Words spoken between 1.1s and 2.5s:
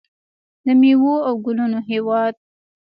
او ګلونو هیواد.